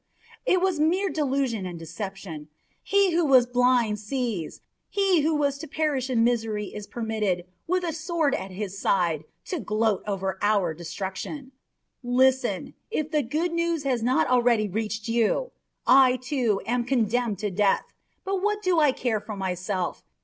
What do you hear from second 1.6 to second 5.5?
and deception. He who was blind sees. He who